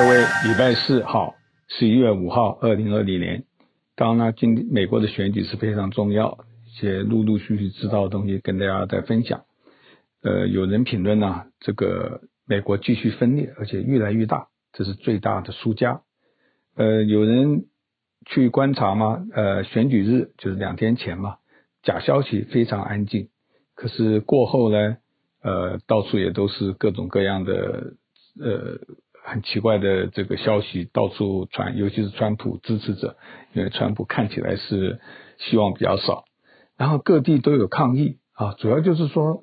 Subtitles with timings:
[0.00, 1.34] 各位，礼拜四号，
[1.66, 3.42] 十一月五号，二零二零年。
[3.96, 9.42] 当然呢，今美国的选举是非常重要，一些陆陆续续知道的东西跟大家在分享。
[10.22, 16.02] 呃，有人评论呢，这个美国继续分裂，而且越来越大，这是最大的输家。
[16.76, 17.64] 呃，有人
[18.24, 19.26] 去观察吗？
[19.32, 21.38] 呃，选举日就是两天前嘛，
[21.82, 23.30] 假消息非常安静，
[23.74, 24.98] 可是过后呢，
[25.42, 27.94] 呃，到处也都是各种各样的
[28.40, 28.78] 呃。
[29.28, 33.16] 很奇怪的这个消息到处传，尤其是川普支持者，
[33.52, 35.00] 因为川普看起来是
[35.38, 36.24] 希望比较少，
[36.76, 39.42] 然后各地都有抗议啊，主要就是说，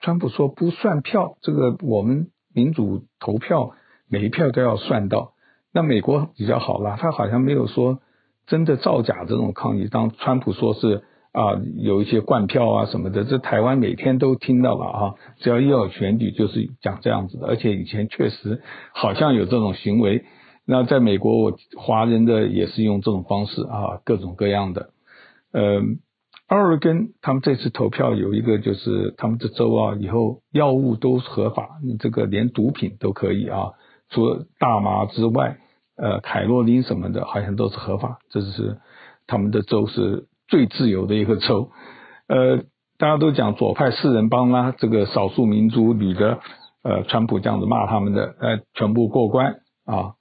[0.00, 3.72] 川普说不算票，这个我们民主投票
[4.08, 5.34] 每一票都要算到。
[5.72, 8.00] 那美国比较好啦，他好像没有说
[8.46, 11.04] 真的造假这种抗议，当川普说是。
[11.36, 15.14] 啊，有一些灌票啊什么的，这台湾每天都听到了啊。
[15.36, 18.62] 只要一有选举，就是讲这样子的，而且以前确实
[18.94, 20.24] 好像有这种行为。
[20.64, 24.88] 那在美国，我华人的也是用这种方式啊，各种各样的。
[25.52, 25.98] 嗯，
[26.48, 33.72] 奥尔根他们这次投票有一个就是他们的州啊，以后药物都合法，这个连毒品都可以啊，
[34.08, 35.58] 除了大麻之外，
[35.98, 38.20] 呃，凯洛琳什么的，好像都是合法。
[38.30, 38.78] 这是
[39.26, 40.24] 他们的州是。
[40.48, 41.70] 最自由的一个州，
[42.28, 42.58] 呃，
[42.98, 46.38] 大家都讲左派四人帮啦，这个少数民族女的，
[46.82, 50.14] 呃，川普这样子骂他们的，呃，全部过关啊。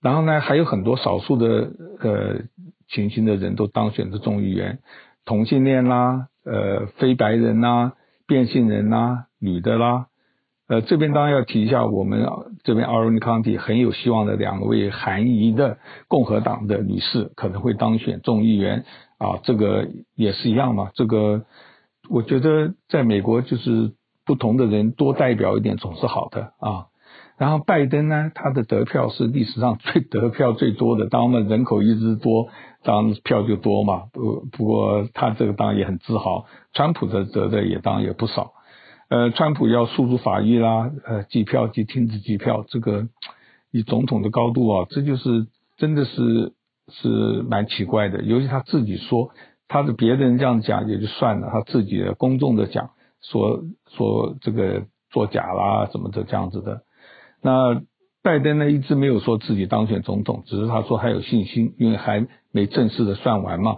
[0.00, 2.40] 然后呢，还有很多少数的呃
[2.88, 4.78] 情形的人都当选的众议员，
[5.24, 7.94] 同性恋啦，呃，非白人啦，
[8.26, 10.06] 变性人啦，女的啦，
[10.68, 12.26] 呃，这边当然要提一下，我们
[12.62, 18.84] 这边 Orange County 很有希望的两位韩裔的共和党的女士可能会当选众议员。
[19.18, 20.90] 啊，这个也是一样嘛。
[20.94, 21.42] 这个
[22.08, 26.86] 我觉得在美国就是不同的人多代表一点总是好的啊。
[27.36, 32.48] 然后拜登呢，他的得票是历史上最 得票最多的，当然人口一直多，
[32.84, 34.02] 当然票就多嘛。
[34.12, 36.44] 不不过他这个当然也很自豪。
[36.74, 38.52] 川普的得的也当然也不少。
[39.08, 43.08] 呃，川普要诉诸法医啦，呃，计票及停止计票，这个
[43.70, 45.46] 以总统的高度啊，这就是
[45.76, 46.54] 真的是。
[46.90, 49.28] 是蛮奇怪的，尤其他自己说，
[49.68, 56.80] 他的别人这样讲也就算了，他自己公众的讲说说这个作假啦什么的这样子的。
[57.42, 57.82] 那
[58.22, 63.76] 拜登呢，一直没有说自己当选总统，只是他说还有信心，因为还没正式的算完嘛。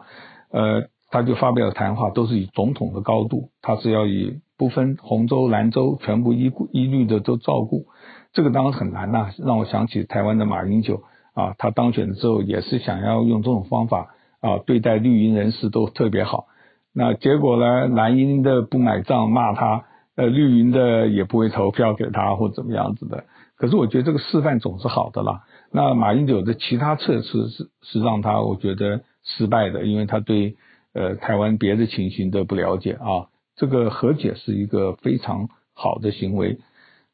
[0.52, 7.86] 呃，他就发表谈话，都是以总统的高度，他是要以不分红州蓝州全部一一律的都照顾。
[8.32, 11.02] 这个当然很难呐、让我想起台湾的马英九。
[11.32, 14.08] 啊，他当选之后也是想要用这种方法
[14.40, 16.46] 啊，对待绿营人士都特别好。
[16.92, 19.84] 那结果呢，蓝营的不买账骂他，
[20.16, 23.24] 呃，绿营的也不会投票给他或怎么样子的。
[23.56, 25.44] 可是我觉得这个示范总是好的啦。
[25.70, 30.56] 那马英九的其他措施是是让他我觉得失败的，因为他对
[30.94, 33.28] 呃台湾别的情形都不了解啊。
[33.56, 36.58] 这个和解是一个非常好的行为。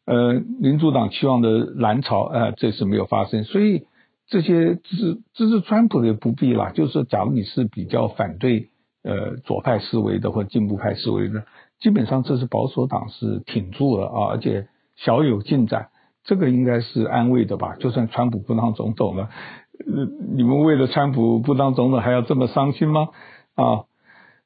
[0.05, 3.87] 呃，民主党期望的蓝潮呃这次没有发生，所以。
[4.29, 8.71] 这些支持支持川普的不必啦，就是，假如你是比较反对
[9.05, 11.45] 呃左派思维的或进步派思维的，
[11.79, 14.67] 基本上这是保守党是挺住了啊，而且
[14.97, 15.91] 小有进展，
[16.25, 17.77] 这个应该是安慰的吧？
[17.77, 19.31] 就算川普不当总统了，
[19.79, 23.11] 呃，你们为了川普不当总统还要这么伤心吗？
[23.57, 23.85] 啊，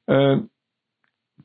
[0.07, 0.41] 呃，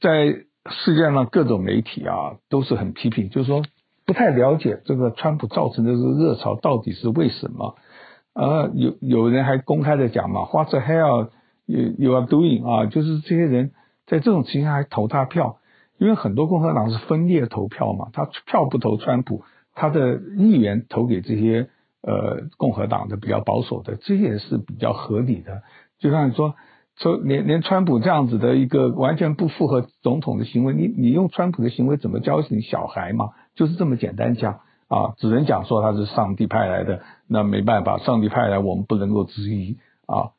[0.01, 3.63] 在世界上各种媒体啊都是很批评，就是说
[4.07, 7.77] 不太了解这个川普造成的这个热潮到底是为什么。
[8.33, 11.31] 呃，有有人还公开的讲嘛，What the hell
[11.65, 12.87] you you are doing 啊？
[12.87, 13.73] 就是这些人
[14.07, 15.59] 在这种情况下还投他票，
[15.99, 19.43] 因为很多共和党是分裂投票嘛，他票不投川普，
[19.75, 21.71] 他的议员投给这些
[22.03, 25.63] 呃共和党的比较保守的，这也是比较合理的。
[25.99, 26.55] 就像你说，
[26.99, 33.31] 说连连川普这样子的一个完全不符合总统的行为，你你用川普的行为怎么教训小孩嘛？
[33.55, 34.61] 就是这么简单讲。
[34.89, 40.31] 啊，只能讲说他是上帝派来的，那没办法，上帝派来我们不能够质疑啊。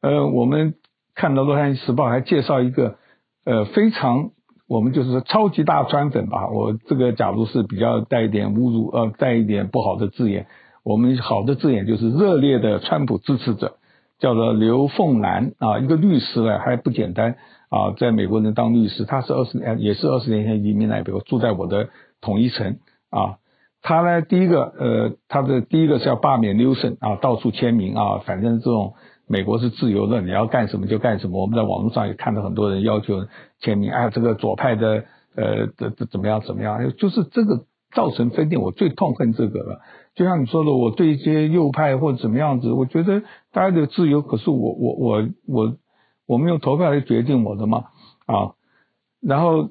[0.00, 0.72] 呃，我们
[1.14, 2.96] 看到《洛杉矶时报》还介绍一个
[3.44, 4.30] 呃非常，
[4.66, 6.48] 我们就是说超级大川粉吧。
[6.48, 10.46] 我这个假如是比较带一点侮辱，呃，带一点不好的字眼，
[10.82, 13.76] 我们好的字眼就是热烈的川普支持者，
[14.20, 17.36] 叫做刘凤兰啊，一个律师呢还不简单
[17.68, 21.88] 啊，在美国人当律师，他是二十年也是二十年前移民来美国，住在我的
[22.20, 22.78] 同一层
[23.10, 23.38] 啊。
[23.82, 28.92] 他呢，第一个，呃，他的第一个是要罢免纽森啊，到处签名啊，反正这种
[29.26, 31.40] 美国是自由的，你要干什么就干什么。
[31.40, 33.26] 我们在网络上也看到很多人要求
[33.60, 39.80] 签名，哎，这个左派的，呃，这这怎么样怎么样，就是这个造成分裂，我最痛恨这个了。
[40.14, 43.22] 就像你说的，我对一些右派或者怎么样子，我觉得
[43.52, 45.76] 大家的自由，可是我我我我
[46.26, 47.84] 我没有投票来决定我的嘛
[48.26, 48.54] 啊。
[49.20, 49.70] 然后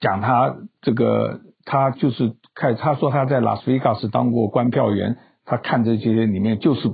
[0.00, 6.92] 讲他这个，他就是看他说他在拉斯维加斯当过观票员，他看这些里面就是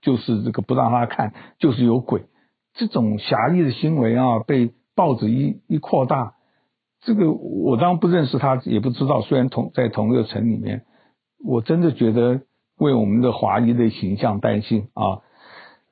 [0.00, 2.24] 就是这个不让他看，就是有鬼。
[2.74, 6.34] 这种狭义的行为啊，被报纸一一扩大，
[7.06, 9.20] 这个我当然不认识他，也不知道。
[9.20, 10.82] 虽然同在同一个城里面，
[11.44, 12.40] 我真的觉得
[12.76, 15.22] 为我们的华裔的形象担心啊。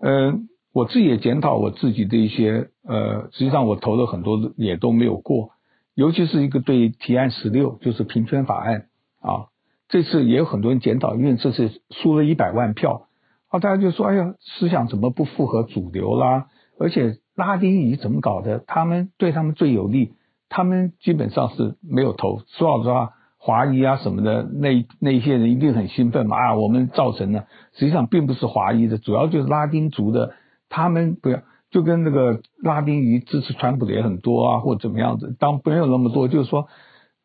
[0.00, 5.50] 嗯、我自己也检讨我自己的一些呃，实际上我投了很多也都没有过，
[5.94, 8.86] 尤其是一个对提案十六，就是平权法案
[9.20, 9.46] 啊，
[9.88, 13.06] 这次也有很多人检讨，因为这次输了一百万票
[13.50, 16.48] 啊，大家就说，哎呀，思想怎么不符合主流啦？
[16.76, 18.64] 而且拉丁裔怎么搞的？
[18.66, 20.14] 他们对他们最有利，
[20.48, 22.40] 他们基本上是没有投。
[22.46, 26.54] 说老实话，华裔啊什么的，那那一些人一定很兴奋嘛啊！
[26.54, 27.44] 我们造成了，
[27.74, 30.32] 实际上并不是华裔的，主要就是拉丁族的，
[30.68, 35.36] 他们不要就跟那个拉丁裔支持川普的也很多啊，或怎么样子。
[35.38, 36.68] 当没有那么多，就是说，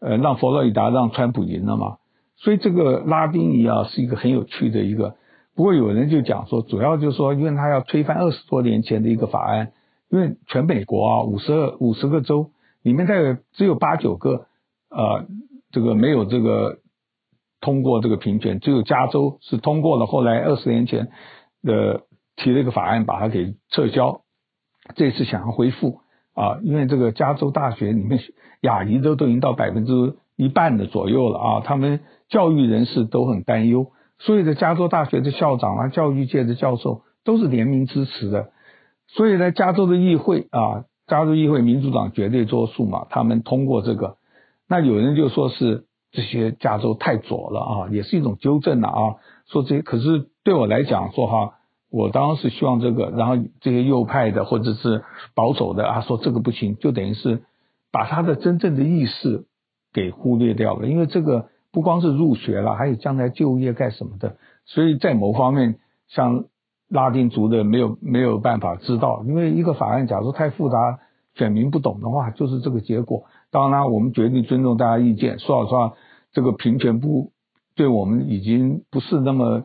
[0.01, 1.97] 呃，让佛罗里达让川普赢了嘛。
[2.35, 5.15] 所以这个拉丁裔啊，是一个很有趣的一个。
[5.55, 9.71] 不过有人就讲说，主要就是说，因为他要推翻二十多年前的一个法案，
[10.09, 12.51] 因为全美国啊五十二五十个州
[12.81, 14.45] 里面，大概只有八九个
[14.89, 15.25] 呃
[15.71, 16.79] 这个没有这个
[17.61, 20.05] 通过这个平权，只有加州是通过了。
[20.05, 21.09] 后来二十年前
[21.61, 22.03] 的
[22.35, 24.21] 提了一个法案，把它给撤销。
[24.95, 25.99] 这次想要恢复
[26.33, 28.19] 啊，因为这个加州大学里面
[28.61, 31.99] 亚裔都都已经到百分之一半的左右了啊，他们
[32.29, 33.91] 教育人士都很担忧。
[34.17, 38.51] 所有的加州大学的校长啊，教育界的教授都是联名支持的。
[39.07, 44.17] 所以呢，加州的议会啊，加州议会民主党绝对多数嘛，他们通过这个。
[44.67, 49.01] 那有人就说是这些加州太左了啊，也是一种纠正了啊。
[49.47, 51.55] 说这，可是对我来讲说哈，
[51.91, 55.03] 我当然是希望这个，然后这些右派的或者是
[55.35, 57.41] 保守的啊，说这个不行，就等于是
[57.91, 59.45] 把他的真正的意识
[59.91, 61.49] 给忽略掉了，因为这个。
[61.71, 65.75] 不光是入学了，还有将来就业干什么的，所以在某方面，
[66.07, 66.45] 像
[66.89, 70.99] 拉丁族的没有没有办法知道，因为一个法案假如太复杂，
[71.35, 73.25] 选民不懂的话，就是这个结果。
[73.51, 75.39] 当然，我们决定尊重大家意见。
[75.39, 75.93] 说老实话，
[76.33, 77.31] 这个平权不
[77.75, 79.63] 对我们已经不是那么，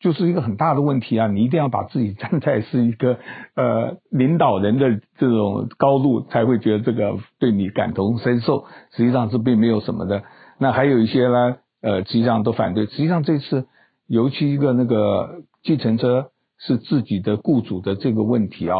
[0.00, 1.26] 就是一个很大的问题啊！
[1.26, 3.18] 你一定要把自己站在是一个
[3.54, 8.66] 呃领导人的这种高度，才会觉得这个对你感同身受。
[8.92, 10.22] 实际上是并没有什么的。
[10.58, 12.86] 那还有一些呢，呃，实际上都反对。
[12.86, 13.66] 实际上这次，
[14.06, 18.76] 尤其一个那个计程车是自己的雇主的这个问题啊，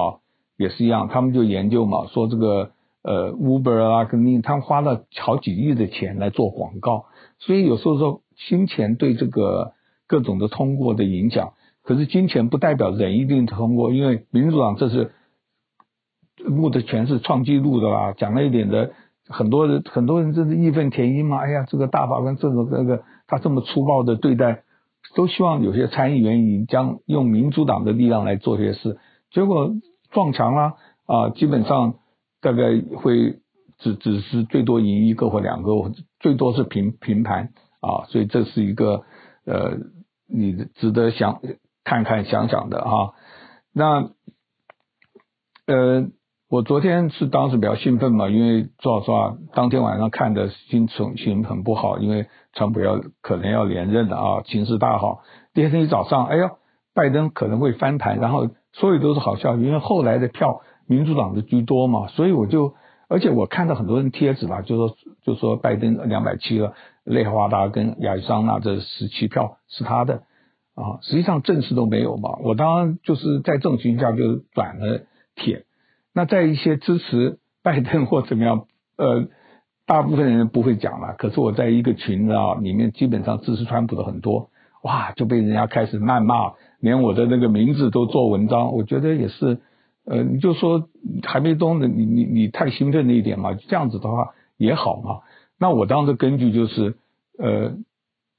[0.57, 1.09] 也是一样。
[1.09, 2.71] 他们就研究嘛，说这个
[3.03, 7.07] 呃，Uber 啊，跟那他们花了好几亿的钱来做广告，
[7.39, 9.73] 所以有时候说金钱对这个
[10.07, 11.55] 各种的通过的影响。
[11.83, 15.11] 可是金钱不代表人一定通过，因为民主党这是
[16.47, 18.93] 募的全是创纪录的啦，讲了一点的。
[19.29, 24.63] 很多人很多人真是义愤填膺嘛，哎呀，这个大法官这个这个他这么粗暴的对待，
[25.15, 28.99] 都希望有些参议员已经将用民主党的力量来做些事，
[29.31, 29.71] 结果
[30.11, 30.75] 撞墙了
[31.07, 31.95] 啊，基本上
[32.41, 33.39] 大概会
[33.79, 35.71] 只只是最多赢一个或两个，
[36.21, 37.51] 最多是平平盘
[37.81, 39.05] 啊，所以这是一个
[39.45, 39.79] 呃
[40.27, 41.41] 你值得想
[41.85, 43.15] 看看想想的哈、
[43.73, 44.11] 那
[45.67, 46.09] 呃。
[46.49, 55.23] 我昨天是当时比较兴奋嘛，因为说实话，当天晚上看的心情情很不好，因为川普要可能要连任了啊，情势大好。
[55.55, 56.51] 第二天一早上，哎呦，
[56.95, 62.75] 拜登可能会翻盘，然后所有都是好消息，因为后来的票民主党的居多嘛，所以我就，
[63.09, 70.23] 而且我看到很多人贴纸吧，就说就说拜登两百七了，内华达跟亚利桑那这十七票是他的
[70.77, 75.01] 啊，实际上正式都没有嘛，我当然就是在这种情况下就转了
[75.35, 75.66] 帖。
[76.17, 78.65] 那在一些支持拜登或怎么样，
[78.97, 79.29] 呃，
[79.85, 81.15] 大部分人不会讲了。
[81.19, 84.49] 可是我在一个群啊里面，基本上支持川普的很多，
[84.83, 88.73] 哇，就被人家开始谩骂，连我的那个名字都做文章。
[88.73, 89.59] 我觉得也是，
[90.07, 90.89] 呃，你就说
[91.23, 95.21] 还没动的，你你你太兴奋了一点嘛，这样子的话也好嘛。
[95.61, 96.97] 那我当时根据就是，
[97.39, 97.75] 呃，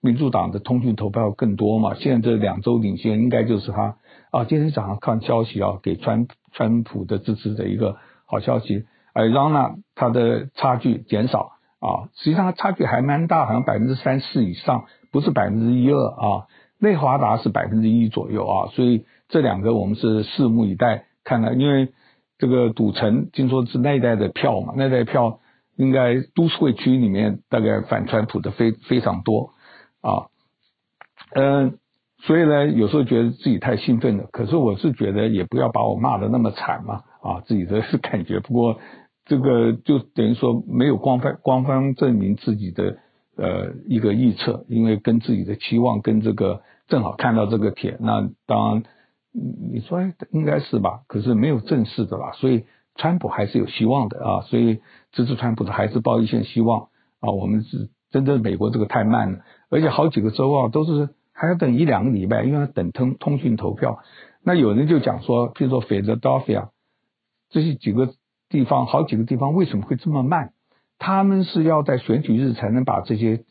[0.01, 3.97] 民主党的通讯投票更多嘛，现在这两周领先应该就是他。
[4.31, 16.47] 啊，今天早上看消息啊，给川川普的支持的一个好消息，而让呢，它的差距减少啊，实际上差距还蛮大，好像百分之三四以上，不是百分之一二啊。
[16.79, 21.91] 内华达是百分之一左右啊，所以这两个我们是拭目以待，看看，因为
[22.37, 25.39] 这个赌城听说是那一代的票嘛，那一代票
[25.75, 29.53] 应该都市会区里面大概反川普的非非常多
[30.01, 30.27] 啊，
[31.33, 31.79] 嗯，
[32.19, 38.39] 所以呢，有时候觉得自己太兴奋了，可是我是觉得也不要把我骂得那么惨嘛，啊，自己的感觉。
[38.39, 38.79] 不过
[39.25, 42.97] 这个就等于说没有官方官方证明自己的
[43.35, 48.83] 呃一个预测，因为跟自己的期望跟这个正好看到这个帖，那当然。
[49.39, 52.63] 你说应该是吧，可是没有正式的啦，所以
[52.95, 54.79] 川普还是有希望的啊，所以
[55.11, 56.87] 支持川普的还是抱一线希望
[57.19, 57.29] 啊。
[57.29, 61.09] 我们是真的美国这个太慢了，而且好几个州啊都是
[61.39, 63.99] 还要等一两个礼拜，因为要等通通讯投票。
[64.43, 66.69] 那有人就讲说，譬如说 Philadelphia
[67.51, 68.09] 这些几个
[68.49, 70.53] 地方，好几个地方为什么会这么慢？
[70.97, 73.43] 他们是要在选举日才能把这些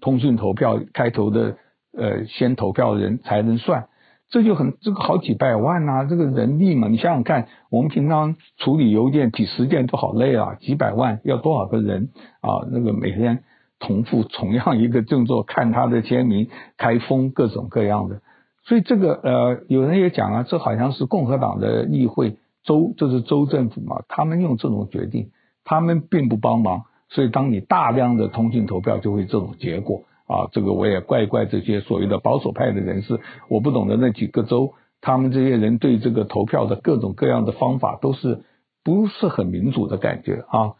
[0.00, 1.56] 通讯投票开头的
[1.92, 3.88] 呃先投票的人才能算。
[4.28, 12.66] 这就很这个好几百万呐、啊，这个人力嘛，你想想看，我们平常处理邮件几十件都好累啊，几百万要多少个人啊？
[12.70, 13.42] 那个每天
[13.80, 18.20] 重复同样一个动作，看他的签名、开封各种各样的，
[18.64, 25.30] 所以这个呃，有人也讲啊，这好像是共和党的议会州，这、就是州政府嘛，他们用这种决定，
[25.64, 30.02] 他们并不帮忙，所以当你大量的通讯投票，就会这种结果。
[30.28, 38.42] 啊，这个我也怪怪这些所谓的保守派的人士，我不懂得那几个州，他们这些人对这个投票的各种各样的方法都是
[38.82, 40.74] 不是很民主的感觉啊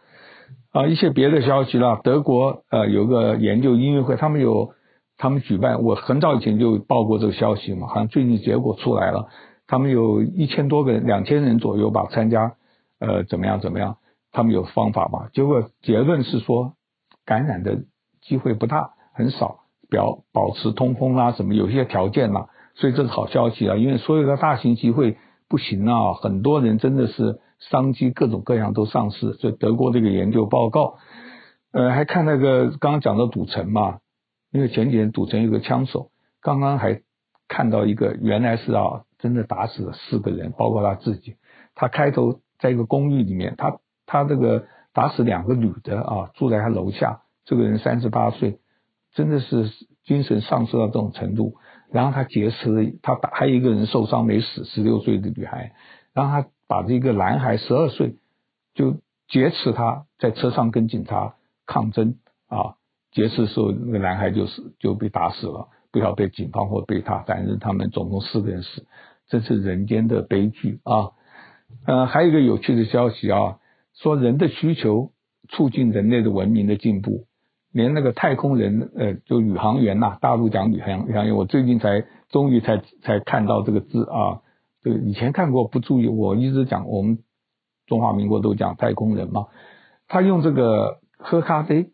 [0.76, 0.86] 啊！
[0.86, 4.72] 一些别的消息啦，德国呃有个研究音乐会，他们有
[5.16, 9.28] 他们举办，我很早以前就报过这个消息嘛，好像最近结果出来了，
[9.66, 12.56] 他们有一千多个人，两千人左右吧参加，
[13.00, 13.96] 呃怎么样怎么样，
[14.32, 15.28] 他们有方法嘛？
[15.32, 16.74] 结果结论是说
[17.24, 17.78] 感染的
[18.20, 18.90] 机会不大。
[19.18, 23.76] 很少表保持通风啦、啊，什么有些条件啦、所以这是好消息啊。
[23.76, 25.16] 因为所有的大型集会
[25.48, 29.34] 不行啊，很多人真的是商机各种各样都上市。
[29.34, 30.98] 所以德国这个研究报告，
[31.72, 33.98] 呃，还看那个刚刚讲到赌城嘛，
[34.50, 36.10] 因为前几天赌城有个枪手，
[36.40, 37.02] 刚刚还
[37.48, 41.36] 看到一个原来是啊，真的打死了四个人，包括他自己。
[41.74, 48.60] 他开头在一个公寓里面，他他这个打死两个女的啊，住在他楼下，这个人三十八岁。
[49.14, 49.70] 真的是
[50.04, 51.54] 精神丧失到这种程度，
[51.90, 55.72] 然后他劫持了他打，还有一个人受伤没死，十六岁的女孩，
[56.12, 58.16] 然后他把这个男孩十二岁
[58.74, 58.96] 就
[59.28, 61.34] 劫持他，在车上跟警察
[61.66, 62.16] 抗争
[62.48, 62.76] 啊，
[63.12, 68.86] 劫持的时候那个男孩就死就被打死了，不晓得被警方或被他，反正他们总共四个人死，
[69.28, 71.12] 这是人间的悲剧啊。
[71.86, 73.58] 呃，还有一个有趣的消息啊，
[73.94, 75.10] 说人的需求
[75.48, 77.26] 促进人类的文明的进步。
[77.72, 84.40] 连那个太空人，呃，就宇航员呐，大陆讲宇航宇航员，我最近才终于才才看到这个字啊，
[84.86, 87.18] 这个以前看过不注意，我一直讲我们
[87.88, 89.46] 中华民国都讲太空人嘛，
[90.06, 91.90] 他用这个喝咖啡，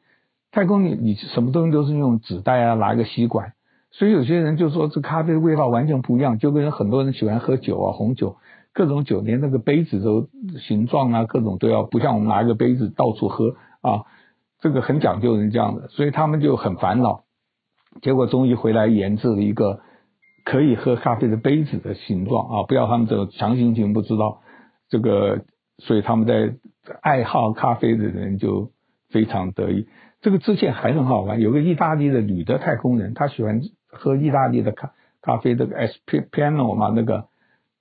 [0.51, 3.55] 太空你你什么东西都是用纸袋啊，拿一个吸管，
[3.93, 8.37] 所以有些人就说这咖啡的味道完全不一样，就跟很多人喜欢喝酒啊，红酒，
[8.75, 10.29] 各种酒连那个杯子都
[10.61, 14.05] 形状啊，各种都要不像我们拿一个杯子到处喝啊。
[14.61, 17.25] 这个很讲究人这样的，所以他们就很烦恼。
[18.03, 19.81] 结果终于回来研制了一个
[20.45, 22.63] 可以喝咖啡的杯子的形状啊！
[22.67, 24.41] 不要他们这种强行型不知道
[24.89, 25.41] 这个，
[25.79, 26.55] 所以他们在
[27.01, 28.71] 爱好咖啡的人就
[29.11, 29.87] 非常得意。
[30.21, 37.27] 这个之前还很好玩，有个意大利的女的太空人，她喜欢喝意大利的咖咖啡，这个 Espresso 嘛，那个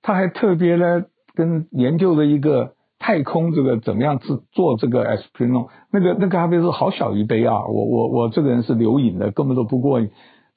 [0.02, 1.04] 她还特别呢
[1.34, 2.74] 跟研究了一个。
[3.04, 5.66] 太空这个怎么样制做这个 espresso？
[5.90, 7.66] 那个那个咖啡是好小一杯啊！
[7.66, 10.10] 我我我这个人是留影的，根本都不过瘾。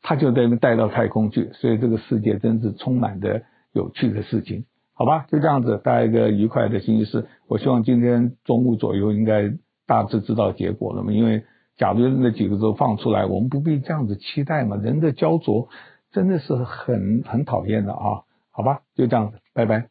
[0.07, 3.41] 他就在那带到太空去，所以这个世界真是充满的
[3.73, 4.63] 有趣的事情。
[4.93, 7.27] 好吧，就这样子，大家一个愉快的星期四。
[7.47, 9.51] 我希望今天中午左右应该
[9.87, 11.11] 大致知道结果了嘛。
[11.11, 11.43] 因为
[11.75, 14.77] 假如那几个州放出来，我们不必这样子期待嘛。
[14.77, 15.69] 人的焦灼
[16.11, 18.21] 真的是很很讨厌的啊！
[18.51, 19.87] 好吧，就这样子，拜拜。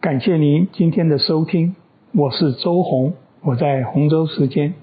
[0.00, 1.76] 感谢您今天的收听。
[2.12, 4.74] 我是周红，我在洪州时间。